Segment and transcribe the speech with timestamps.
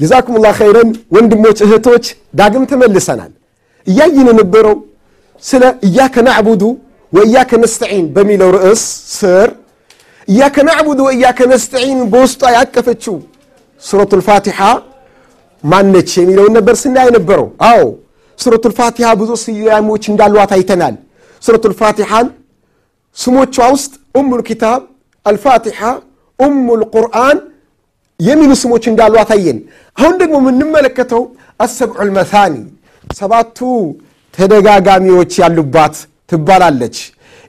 [0.00, 2.04] ጀዛኩሙላ ኸይረን ወንድሞች እህቶች፣
[2.38, 3.32] ዳግም ተመልሰናል።
[3.86, 4.76] እያየን የነበረው
[5.42, 6.62] ስለ እያከ ናዕቡዱ
[7.12, 8.82] ወእያከ ነስተዒን በሚለው ርዕስ
[9.14, 9.48] ስር
[10.28, 13.16] እያከ ናዕቡዱ ወእያከ ነስተዒን በውስጧ ያቀፈችው
[13.82, 14.58] ሱረቱ ልፋቲሓ
[15.64, 17.80] ማነች የሚለውን ነበር ስናይ ነበረው። አዎ
[18.38, 20.94] ሱረቱ ልፋቲሓ ብዙ ስያሜዎች እንዳሏት አይተናል።
[21.42, 22.26] ሱረቱ ልፋቲሓን
[23.16, 24.80] ስሞቿ ውስጥ ኡሙል ኪታብ፣
[25.26, 25.80] አልፋቲሓ፣
[26.38, 27.38] ኡሙል ቁርአን
[28.28, 29.58] የሚሉ ስሞች እንዳሉ አታየን
[29.98, 31.22] አሁን ደግሞ የምንመለከተው
[31.64, 32.54] አሰብዑ ልመታኒ
[33.20, 33.58] ሰባቱ
[34.38, 35.94] ተደጋጋሚዎች ያሉባት
[36.32, 36.96] ትባላለች።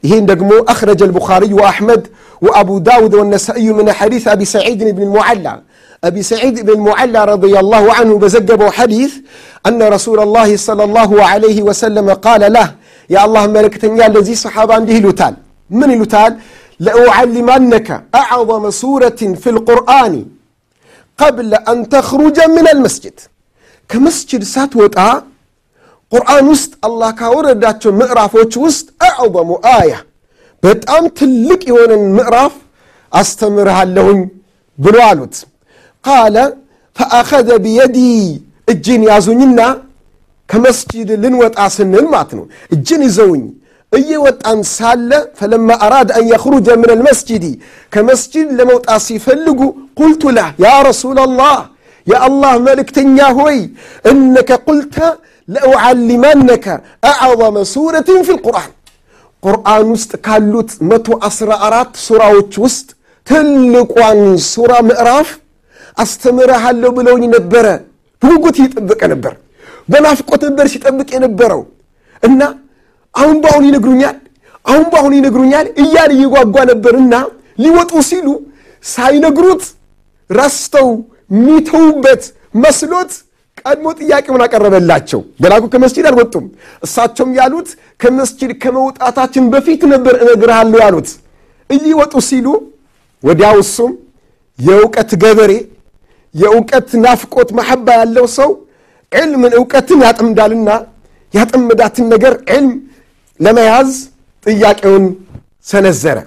[0.03, 2.01] ይህን ደግሞ اخرج البخاري واحمد
[2.45, 5.53] وأبو داود والنسائي من حديث أبي سعيد بن المعلى
[6.03, 9.11] أبي سعيد بن المعلى رضي الله عنه بزقب حديث
[9.67, 12.67] أن رسول الله صلى الله عليه وسلم قال له
[13.09, 15.33] يا الله ملكتني الذي صحابة به لتال
[15.69, 16.31] من لتال
[16.79, 17.87] لأعلمنك
[18.21, 20.13] أعظم سورة في القرآن
[21.21, 22.37] ቀብለ አን ተኽሩጀ
[22.71, 23.17] አልመስጅድ
[23.89, 24.97] ከመስጅድ ሳትወጣ
[26.11, 29.91] ቁርአን ውስጥ አላህ ካወረዳቸው ምዕራፎች ውስጥ አዕظሙ አያ
[30.63, 32.55] በጣም ትልቅ የሆነን ምዕራፍ
[33.11, 34.19] አስተምርሃለሁኝ
[34.77, 35.35] ብሎ አሉት።
[36.03, 36.35] ቃለ
[36.97, 37.97] ፈአኸዘ ቢየዲ
[38.67, 39.59] እጅን ያዙኝና
[40.49, 43.43] ከመስጅድ ልንወጣ ስንል ማለት ነው። እጅን ይዘውኝ
[43.91, 47.45] እየወጣን ሳለ ፈለማ አራድ አን የኽሩጀ ምን አልመስጅድ
[47.93, 49.59] ከመስጅድ ለመውጣት ሲፈልጉ
[50.01, 51.55] ቁልቱ ላ ያ ረሱላላህ
[52.07, 53.57] የአላህ መልእክተኛ ሆይ
[54.11, 54.95] እነከ ቁልተ
[55.47, 56.65] ለኡዓሊመነከ
[57.11, 58.71] አዕظመ ሱረትን ፊ ልቁርአን
[59.43, 62.87] ቁርአን ውስጥ ካሉት መቶ አስራ አራት ሱራዎች ውስጥ
[63.27, 65.29] ትልቋን ሱራ ምዕራፍ
[65.97, 67.65] አስተምረሃለሁ ብለውኝ ነበረ።
[68.21, 69.33] በጉጉት እየጠበቀ ነበር።
[69.89, 71.61] በናፍቆት ነበር ሲጠብቅ የነበረው
[72.23, 72.41] እና
[73.15, 74.17] አሁን በአሁን ይነግሩኛል፣
[74.65, 77.13] አሁን በአሁን ይነግሩኛል እያለ እየጓጓ ነበርና
[77.63, 78.27] ሊወጡ ሲሉ
[78.83, 79.63] ሳይነግሩት
[80.31, 80.87] ረስተው
[81.39, 82.23] ሚተውበት
[82.63, 83.11] መስሎት
[83.61, 85.19] ቀድሞ ጥያቄውን አቀረበላቸው።
[85.51, 86.45] እኮ ከመስጂድ አልወጡም።
[86.83, 87.69] እሳቸውም ያሉት
[87.99, 91.09] ከመስጂድ ከመውጣታችን በፊት ነበር እነግርሃለሁ ያሉት።
[91.69, 92.47] እይወጡ ሲሉ
[93.23, 93.91] ወዲያው እሱም
[94.59, 95.51] የእውቀት ገበሬ
[96.35, 98.49] የእውቀት ናፍቆት መሐባ ያለው ሰው
[99.11, 100.69] ዕልምን እውቀትን ያጠምዳልና
[101.33, 102.71] ያጠመዳትን ነገር ዕልም
[103.39, 103.89] ለመያዝ
[104.45, 105.05] ጥያቄውን
[105.67, 106.17] ሰነዘረ።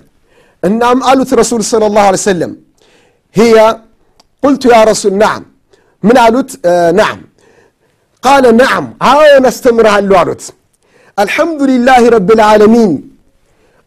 [0.62, 2.52] እናም አሉት ረሱል ሰለላሁ ዐለይሂ ወሰለም
[4.44, 5.42] قلت يا رسول نعم.
[6.02, 7.20] من علوت آه، نعم.
[8.22, 8.94] قال نعم.
[9.02, 10.42] هاو نستمر هالوالوت
[11.18, 12.92] الحمد لله رب العالمين.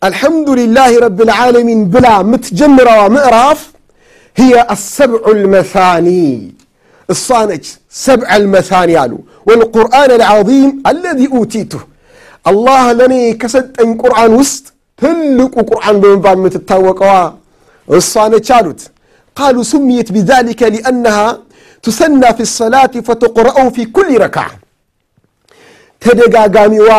[0.04, 3.72] الحمد لله رب العالمين بلا متجمرة ومعراف
[4.42, 6.54] هي السبع المثاني.
[7.10, 9.18] الصانج سبع المثاني قالوا.
[9.46, 11.82] والقرآن العظيم الذي أوتيته.
[12.48, 14.66] الله لني كسد أن قرآن وست
[14.98, 17.34] تلك قرآن بمبان متتوقع
[17.92, 18.74] الصانج قالوا
[19.38, 21.18] ቃሉ ሱሚየት ቢዛሊከ ሊአነሃ
[21.84, 24.46] ቱሰና ፊ ሰላት ፈተቁረአው ፊ ኩል ረክዓ
[26.02, 26.90] ተደጋጋሚዋ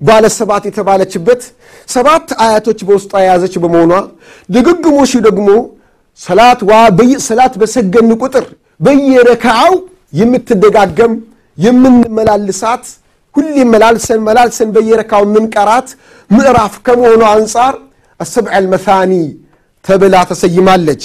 [0.00, 1.42] ባለ ሰባት የተባለችበት
[1.88, 3.92] ሰባት አያቶች በውስጧ የያዘች በመሆኗ
[4.48, 5.48] ድግግሞሹ ደግሞ
[6.20, 6.72] ሰላት ዋ
[7.28, 8.46] ሰላት በሰገን ቁጥር
[8.80, 9.74] በየረካዓው
[10.12, 11.12] የምትደጋገም
[11.58, 12.84] የምንመላልሳት
[13.34, 15.88] ሁሌ መላልሰን መላልሰን በየረካው የምንቀራት
[16.30, 17.74] ምዕራፍ ከመሆኑ አንጻር
[18.20, 19.12] አሰብዐ ልመታኒ
[19.84, 21.02] ተብላ ተሰይማለች።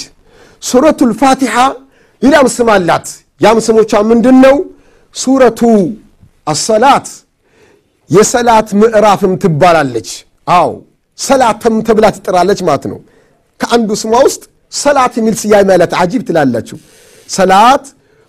[0.62, 1.54] ሱረቱ ልፋቲሓ
[2.22, 3.06] ሌላም ስም አላት።
[3.40, 4.56] ያም ስሞቿ ምንድን ነው?
[5.14, 5.60] ሱረቱ
[6.46, 7.06] አሰላት
[8.10, 10.08] የሰላት ምዕራፍም ትባላለች።
[10.50, 10.68] አዎ
[11.18, 12.98] ሰላትም ተብላ ትጠራለች ማለት ነው።
[13.60, 14.42] ከአንዱ ስሟ ውስጥ
[14.72, 16.76] ሰላት የሚል ስያሜ አላት። አጂብ ትላላችሁ።
[17.28, 17.84] ሰላት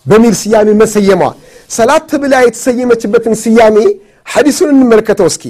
[0.06, 1.22] በሚል ስያሜ መሰየሟ
[1.70, 3.78] ሰላት ተብላ የተሰየመችበትን ስያሜ
[4.28, 5.44] ሐዲሱን እንመልከተው እስኪ።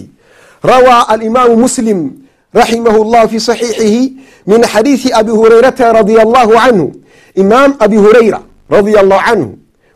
[0.64, 2.00] ረዋ አልኢማሙ ሙስሊም
[2.55, 3.95] ረሒመሁ ላሁ ፊ ሰሒሕህ
[4.47, 6.87] ሚን ሐዲስ አቢ ሁረይረተ ረዲየላሁ አንሁ
[7.37, 8.37] ኢማም አቢ ሁረይራ
[8.71, 9.49] ረዲየላሁ አንሁ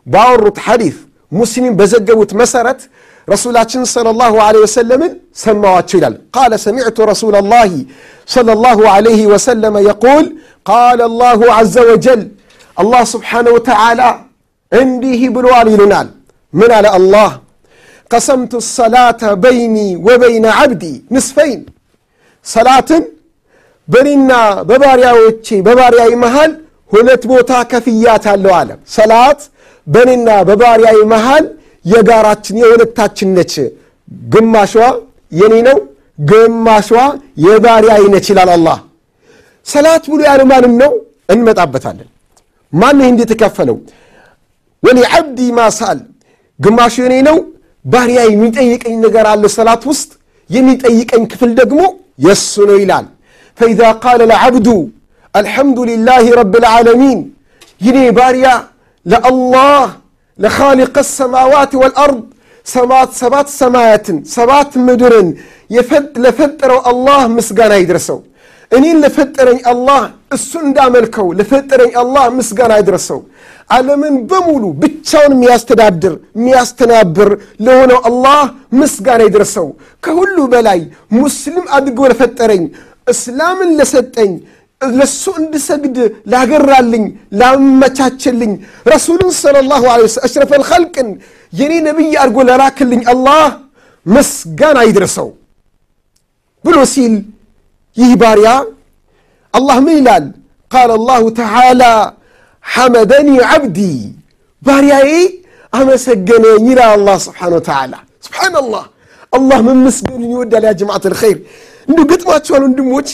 [0.07, 0.97] ባወሩት ሐዲስ
[1.33, 2.81] ሙስሊም በዘገቡት መሰረት
[3.29, 5.11] ረሱላችን ሰለላሁ ዐለይሂ ወሰለምን
[5.43, 7.73] ሰማዋቸው ይላል። ቃለ ሰሚዕቱ ረሱለላሂ
[8.29, 10.27] ሰለላሁ ዐለይሂ ወሰለመ የቁል
[10.67, 12.21] ቃለ አላሁ ዐዘ ወጀል
[12.77, 14.01] አላህ ስብሓነሁ ወተዓላ
[14.73, 16.09] እንዲህ ብለዋል ይሉናል።
[16.53, 17.31] ምን አለ አላህ?
[18.11, 19.77] ቀሰምቱ ሰላተ በይኒ
[20.07, 20.83] ወበይነ ዓብዲ
[21.15, 21.61] ንስፈይን
[22.46, 23.04] ሰላትን
[23.88, 24.32] በኔና
[24.70, 26.52] በባሪያዎቼ በባሪያዊ መሃል
[26.92, 29.40] ሁለት ቦታ ከፍያታለሁ አለ። ሰላት
[29.88, 31.46] በኔና በባሪያዊ መሃል
[31.86, 33.54] የጋራችን የሁለታችን ነች።
[34.34, 34.74] ግማሿ
[35.32, 35.78] የኔ ነው፣
[36.24, 36.90] ግማሿ
[37.46, 38.78] የባሪያዊ ነች ይላል አላህ።
[39.66, 40.92] ሰላት ብሎ ያለው ማንም ነው?
[41.34, 42.10] እንመጣበታለን።
[42.74, 43.78] ማን ይህ እንዴት የተከፈለው?
[44.84, 46.00] ወሊዓብዲ ማሳል
[46.60, 47.38] ግማሹ የኔ ነው፣
[47.86, 50.10] ባሪያ የሚጠይቀኝ ነገር አለ ሰላት ውስጥ
[50.50, 51.80] የሚጠይቀኝ ክፍል ደግሞ
[52.20, 53.06] የእሱ ነው ይላል።
[53.58, 54.68] ፈኢዛ ቃለ ለዓብዱ
[55.36, 57.20] አልሐምዱ ልላህ ረብ ልዓለሚን
[57.82, 58.48] ይኔ ባሪያ
[59.06, 59.84] ለአላህ
[60.40, 62.22] ለኻሊቀ ሰማዋት ወልአርድ
[62.66, 63.12] ሰባት
[63.60, 65.28] ሰማያትን ሰባት ምድርን
[66.24, 68.20] ለፈጠረው አላህ ምስጋና ይድረሰው።
[68.72, 70.02] እኔን ለፈጠረኝ አላህ
[70.34, 73.20] እሱ እንዳመልከው ለፈጠረኝ አላህ ምስጋና ይድረሰው።
[73.70, 77.30] ዓለምን በሙሉ ብቻውን የሚያስተዳድር የሚያስተናብር
[77.66, 78.40] ለሆነው አላህ
[78.80, 79.68] ምስጋና ይድረሰው።
[80.04, 80.80] ከሁሉ በላይ
[81.20, 82.64] ሙስሊም አድርጎ ለፈጠረኝ
[83.08, 84.34] እስላምን ለሰጠኝ
[84.82, 85.98] ለሱ እንድሰግድ
[86.32, 87.04] ላገራልኝ
[87.40, 88.52] ላመቻችልኝ
[88.92, 91.10] ረሱልን ሰለላሁ ዐለይሂ ወሰለም አሽረፈል ኸልቅን
[91.54, 93.44] የኔ ነቢይ አድርጎ ለላክልኝ አላህ
[94.06, 95.30] ምስጋና ይድረሰው
[96.64, 97.14] ብሎ ሲል
[97.98, 98.50] ይህ ባሪያ
[99.54, 100.26] አላህ ምን ይላል?
[100.72, 101.84] ቃለ አላሁ ተዓላ
[102.66, 103.78] ሐመደኒ ዓብዲ
[104.62, 105.10] ባሪያዬ
[105.74, 107.94] አመሰገነኝ ይላል አላህ ስብሓነ ወተዓላ።
[108.26, 108.84] ስብሓነላህ
[109.34, 111.38] አላህ መመስገንን ይወዳል። ያ ጀማዓት ልኸይር
[111.88, 113.10] እንዲሁ ገጥሟቸዋል ወንድሞች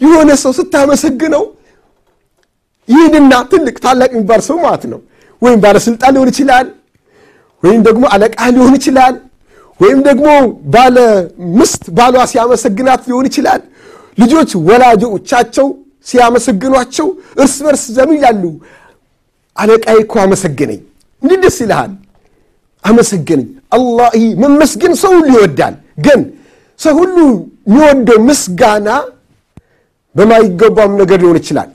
[0.00, 1.44] የሆነ ሰው ስታመሰግነው
[2.88, 5.00] ይህንና ትልቅ ታላቅ የሚባል ሰው ማለት ነው።
[5.42, 6.66] ወይም ባለስልጣን ሊሆን ይችላል፣
[7.62, 9.14] ወይም ደግሞ አለቃ ሊሆን ይችላል፣
[9.80, 10.26] ወይም ደግሞ
[10.74, 10.96] ባለ
[11.58, 13.60] ምስት ባሏ ሲያመሰግናት ሊሆን ይችላል።
[14.18, 15.66] ልጆች ወላጆቻቸው
[16.06, 17.06] ሲያመሰግኗቸው
[17.42, 18.44] እርስ በርስ ዘምን ይላሉ፣
[19.56, 20.80] አለቃዬ እኮ አመሰገነኝ።
[21.22, 21.92] እንዲህ ደስ ይልሃል።
[22.84, 24.10] አመሰገነኝ። አላህ
[24.42, 25.74] መመስገን ሰው ሁሉ ይወዳል።
[26.06, 26.20] ግን
[26.80, 27.16] ሰው ሁሉ
[27.66, 28.88] የሚወደው ምስጋና
[30.16, 31.70] በማይገባም ነገር ሊሆን ይችላል።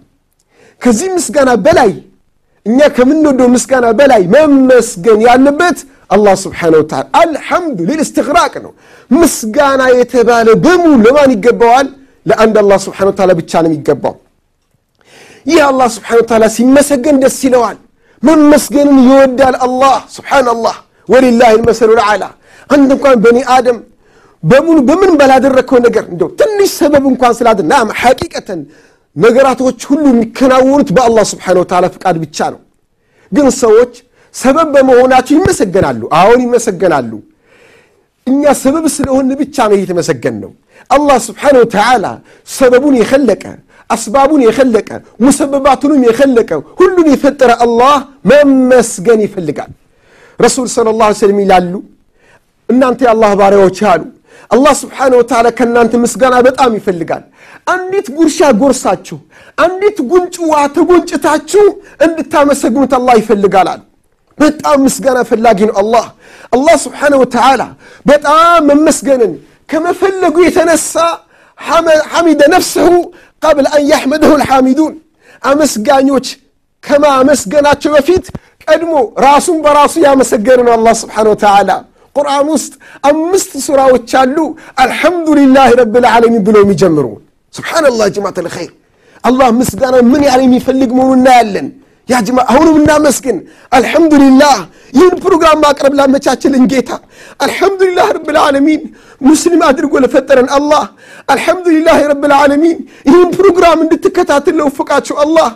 [0.81, 1.91] ከዚህ ምስጋና በላይ
[2.65, 5.77] እኛ ከምንወደው ምስጋና በላይ መመስገን ያለበት
[6.09, 8.01] አላህ ስብሓነሁ ወተዓላ አልሐምዱ ሊል
[8.65, 8.71] ነው።
[9.11, 11.87] ምስጋና የተባለ በሙሉ ለማን ይገባዋል?
[12.27, 14.15] ለአንድ አላህ ስብሓነሁ ወተዓላ ብቻ ነው የሚገባው።
[15.45, 17.77] ይህ አላህ ስብሓነሁ ወተዓላ ሲመሰገን ደስ ይለዋል።
[18.23, 20.75] መመስገንን ይወዳል አላህ ስብሓነላህ።
[21.09, 22.23] ወሊላሂ ልመሰሉ ልዓላ
[22.69, 23.77] አንድ እንኳን በኒ አደም
[24.43, 28.59] በሙሉ በምን ባላደረግከው ነገር እንደው ትንሽ ሰበብ እንኳን ስላደ ናም ሐቂቀተን
[29.15, 32.59] ነገራቶች ሁሉ የሚከናወኑት በአላህ ስብሓነሁ ወተዓላ ፍቃድ ብቻ ነው።
[33.31, 33.93] ግን ሰዎች
[34.35, 37.11] ሰበብ በመሆናቸው ይመሰገናሉ። አሁን ይመሰገናሉ።
[38.27, 40.51] እኛ ሰበብ ስለሆን ብቻ ነው እየተመሰገን ነው።
[40.89, 42.05] አላህ ስብሓነሁ ወተዓላ
[42.49, 43.43] ሰበቡን የኸለቀ
[43.89, 44.89] አስባቡን የኸለቀ
[45.25, 47.93] ሙሰበባቱንም የኸለቀ ሁሉን የፈጠረ አላህ
[48.31, 49.71] መመስገን ይፈልጋል።
[50.39, 51.73] ረሱል ሰለላሁ ዐለይሂ ወሰለም ይላሉ
[52.69, 54.01] እናንተ የአላህ ባሪያዎች አሉ
[54.51, 57.23] አላህ ስብሓነሁ ወተዓላ ከእናንተ ምስጋና በጣም ይፈልጋል።
[57.67, 59.17] አንዲት ጉርሻ ጎርሳችሁ፣
[59.57, 61.63] አንዲት ጉንጭ ውሃ ተጎንጭታችሁ
[62.05, 63.81] እንድታመሰግኑት አላህ ይፈልጋል አሉ።
[64.37, 66.05] በጣም ምስጋና ፈላጊ ነው አላህ።
[66.53, 67.61] አላህ ስብሓነሁ ወተዓላ
[68.05, 69.31] በጣም መመስገንን
[69.69, 70.93] ከመፈለጉ የተነሳ
[72.13, 72.91] ሐሚደ ነፍሰሁ
[73.43, 74.93] ቀብል አን ያሕመደሁ ልሓሚዱን
[75.43, 76.27] አመስጋኞች
[76.83, 78.25] ከማመስገናቸው በፊት
[78.63, 78.93] ቀድሞ
[79.25, 81.69] ራሱን በራሱ ያመሰገነ ነው አላህ ስብሓነሁ ወተዓላ።
[82.15, 82.73] ቁርአን ውስጥ
[83.09, 84.37] አምስት ሱራዎች አሉ።
[84.83, 87.05] አልሐምዱሊላህ ረብል ዓለሚን ብለው የሚጀምሩ።
[87.53, 88.71] ስብሓንላህ ጀማዓት ልኸይር
[89.23, 91.67] አላህ ምስጋና ምን ያህል የሚፈልግ መሆኑ እናያለን
[92.09, 93.37] ያ ጅማ አሁንም እናመስግን
[93.71, 94.57] አልሐምዱሊላህ
[94.93, 96.89] ይህን ፕሮግራም ማቅረብ ላመቻችልን ጌታ።
[97.45, 98.81] አልሐምዱሊላህ ረብል ዓለሚን
[99.21, 100.83] ሙስሊም አድርጎ ለፈጠረን አላህ።
[101.33, 102.77] አልሐምዱሊላህ ረብል ዓለሚን
[103.09, 105.49] ይህን ፕሮግራም እንድትከታተል ለወፈቃቸው አላህ።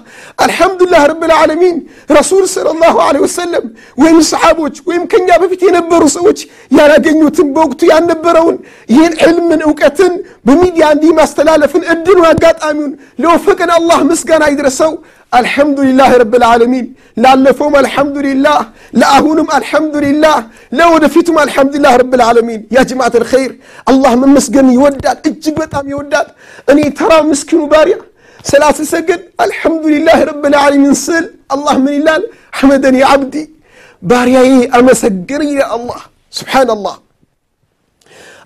[0.45, 1.77] አልሐምዱሊላህ ረብል ዓለሚን
[2.17, 3.65] ረሱል ሰለላሁ ዐለይሂ ወሰለም
[3.97, 6.41] ወይም ሰሓቦች ወይም ከኛ በፊት የነበሩ ሰዎች
[6.77, 8.57] ያላገኙትን በወቅቱ ያልነበረውን
[8.89, 10.13] ይህን ዕልምን እውቀትን
[10.45, 12.93] በሚዲያ እንዲህ ማስተላለፍን እድሉን አጋጣሚውን
[13.23, 14.93] ለወፈቀን አላህ ምስጋና ይድረሰው
[15.31, 16.85] አልሐምዱሊላህ ረብል ዓለሚን
[17.17, 18.57] ላለፈውም አልሐምዱሊላህ
[19.01, 20.37] ለአሁንም አልሐምዱሊላህ
[20.79, 23.51] ለወደፊቱም አልሐምዱሊላህ ረብል ዓለሚን ያ ጀማዓት ልኸይር
[23.87, 26.27] አላህ መመስገን ይወዳል እጅግ በጣም ይወዳል
[26.73, 27.97] እኔ ተራ ምስኪኑ ባሪያ
[28.45, 32.23] ሰላት ስሰግድ አልሐምዱሊላህ ረብል ዓለሚን ስል አላህ ምን ይላል
[32.59, 33.35] ሐመደኒ ዓብዲ
[34.03, 35.99] ባሪያዬ አመሰገን ይላል አላህ
[36.33, 36.95] ስብሓንላህ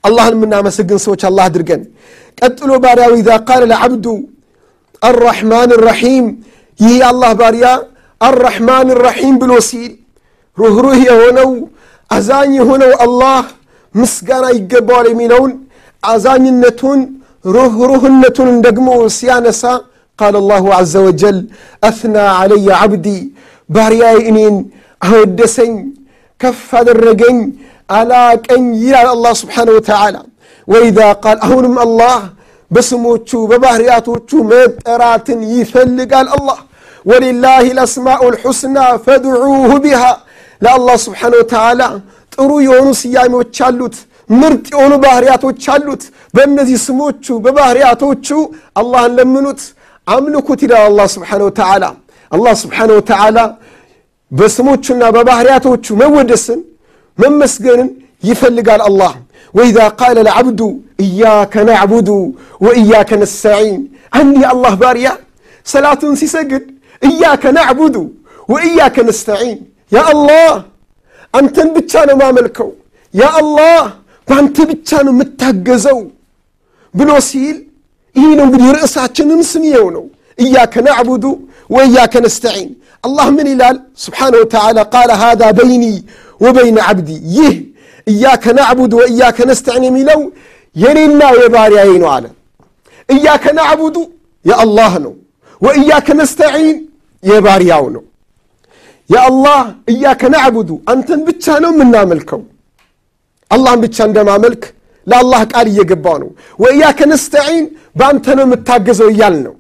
[0.04, 1.84] አላህን የምናመሰግን ሰዎች አላህ አድርገን
[2.38, 4.06] ቀጥሎ ባሪያው ኢዛ ቃለ ለዓብዱ
[5.02, 6.26] አራሕማን ራሒም
[6.80, 7.68] ይህ የአላህ ባሪያ
[8.22, 9.92] አራሕማን ራሒም ብሎ ሲል
[10.58, 11.52] ሩህሩህ የሆነው
[12.12, 13.44] አዛኝ የሆነው አላህ
[13.96, 15.52] ምስጋና ይገባዋል የሚለውን
[16.04, 17.00] አዛኝነቱን
[17.56, 19.64] ሩህሩህነቱን ደግሞ ሲያነሳ
[20.20, 21.38] ቃል አላሁ ዐዘ ወጀል
[21.84, 23.08] አትና ዓለየ ዓብዲ
[23.70, 24.56] ባሪያዬ እኔን
[25.02, 25.74] አወደሰኝ
[26.42, 27.38] ከፍ አደረገኝ
[27.90, 30.16] አላቀኝ ይላል አላህ ስብሓነ ወተዓላ።
[30.68, 32.16] ወኢዛ ቃል አሁንም አላህ
[32.72, 36.60] በስሞቹ በባህርያቶቹ መጠራትን ይፈልጋል አላህ።
[37.06, 39.52] ወሊላህ ልአስማኡ ልሑስና ፈድዑሁ
[39.84, 40.04] ቢሃ።
[40.62, 41.82] ለአላህ ስብሓነ ወተዓላ
[42.32, 43.96] ጥሩ የሆኑ ስያሜዎች አሉት
[44.34, 46.04] ምርጥ የሆኑ ባህርያቶች አሉት።
[46.34, 48.28] በእነዚህ ስሞቹ በባህርያቶቹ
[48.82, 49.62] አላህን ለምኑት
[50.08, 51.84] አምልኩት ይላል አላህ ስብሓነ ወተዓላ።
[52.32, 53.38] አላህ ስብሓነ ወተዓላ
[54.32, 56.60] በስሞቹና በባህርያቶቹ መወደስን
[57.18, 57.90] መመስገንን
[58.24, 59.14] ይፈልጋል አላህ
[59.54, 60.62] ወኢዛ ቃለ ለዓብዱ
[61.06, 62.10] እያከ ናዕቡዱ
[62.66, 63.78] ወእያከ ነስተዒን
[64.20, 65.10] አንድ የአላህ ባሪያ
[65.66, 66.66] ሰላቱን ሲሰግድ
[67.02, 67.96] እያከ ናዕቡዱ
[68.50, 69.60] ወእያከ ነስተዒን
[69.92, 70.52] ያ አላህ
[71.34, 72.70] አንተን ብቻ ነው ማመልከው
[73.14, 73.82] ያ አላህ
[74.28, 76.00] በአንተ ብቻ ነው የምታገዘው
[76.94, 77.58] ብሎ ሲል
[78.16, 80.04] ይህ ነው እንግዲህ ርዕሳችንን ስንየው ነው።
[80.38, 81.26] እያከ ናዕቡዱ
[81.76, 82.70] ወእያከ ነስተዒን.
[83.04, 83.78] አላህ ምን ይላል?
[84.04, 85.84] ስብሓነ ወተዓላ ቃለ ሃذا በይኒ
[86.42, 87.10] ወበይነ ዓብዲ.
[87.38, 87.54] ይህ
[88.07, 90.21] እያከ ናዕቡዱ ወእያከ ነስተዒን የሚለው
[90.77, 92.27] የኔና የባሪያዬ ነው አለ
[93.09, 93.97] እያከ ናዕቡዱ
[94.45, 95.15] የአላህ ነው
[95.63, 96.77] ወእያከ ነስተዒን
[97.23, 98.05] የባሪያው ነው
[99.11, 99.61] የአላህ
[99.93, 102.43] እያከ ናዕቡዱ አንተን ብቻ ነው የምናመልከው
[103.51, 104.63] አላህን ብቻ እንደማመልክ
[105.07, 106.31] ለአላህ ቃል እየገባው ነው
[106.65, 107.65] ወእያከ ነስተዒን
[107.99, 109.55] በአንተ ነው የምታገዘው እያል ነው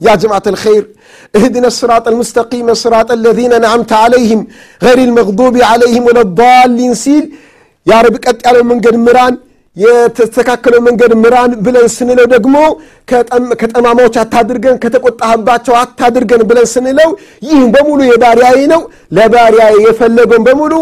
[0.00, 0.84] يا جماعة الخير
[1.36, 4.40] اهدنا الصراط المستقيم صراط الذين نعمت عليهم
[4.86, 7.24] غير المغضوب عليهم ولا الضالين سيل
[7.85, 9.35] የአረብ ቀጥ ያለው መንገድ ምራን
[9.75, 12.55] የተስተካከለው መንገድ ምራን ብለን ስንለው ደግሞ
[13.61, 17.09] ከጠማማዎች አታድርገን፣ ከተቆጣህባቸው አታድርገን ብለን ስንለው
[17.47, 18.81] ይህ በሙሉ የባሪያዬ ነው፣
[19.17, 20.73] ለባሪያ የፈለገውን በሙሉ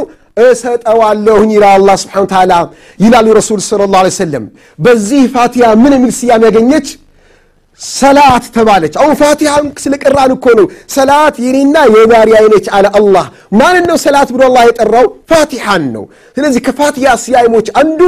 [0.44, 2.54] እሰጠዋለሁኝ ይላል አላህ ስብሐነሁ ወተዓላ
[3.00, 4.46] ይላሉ ረሱል ሰለላሁ ዐለይሂ ወሰለም።
[4.80, 6.88] በዚህ ፋቲያ ምን የሚል ስያሜ ያገኘች?
[7.80, 13.98] ሰላት ተባለች። አሁን ፋቲሃን ስለቀራን እኮ ነው። ሰላት የኔና የባሪያ አይነች አለ አላህ። ማንን ነው
[14.06, 15.08] ሰላት ብሎ አላህ የጠራው?
[15.32, 16.04] ፋቲሃን ነው።
[16.38, 18.02] ስለዚህ ከፋቲሃ ስያሜዎች አንዱ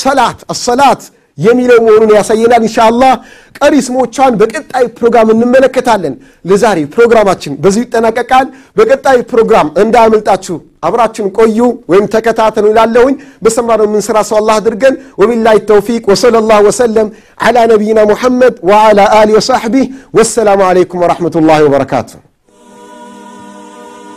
[0.00, 1.02] ሰላት አሰላት
[1.39, 3.13] የሚለው መሆኑን ያሳየናል እንሻ አላህ
[3.57, 6.13] ቀሪ ስሞቿን በቀጣይ ፕሮግራም እንመለከታለን
[6.49, 8.45] ለዛሬ ፕሮግራማችን በዚሁ ይጠናቀቃል
[8.77, 10.55] በቀጣይ ፕሮግራም እንዳያመልጣችሁ
[10.87, 11.59] አብራችን ቆዩ
[11.91, 13.15] ወይም ተከታተሉ ይላለሁኝ
[13.45, 17.09] በሰማነው የምንስራ ሰው አላህ አድርገን ወቢላሂ ተውፊቅ ወሰለ ላሁ ወሰለም
[17.47, 19.87] ዓላ ነቢይና ሙሐመድ ወዓላ አሊ ወሳሕቢህ
[20.19, 22.11] ወሰላሙ ዓለይኩም ወረሕመቱላሂ ወበረካቱ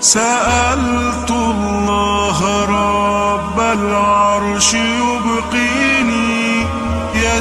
[0.08, 2.38] سألت الله
[2.76, 5.21] رب العرش يبقيني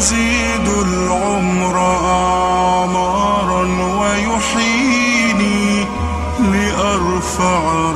[0.02, 3.62] يزيد العمر أعمارا
[4.00, 5.86] ويحييني
[6.38, 7.91] لأرفع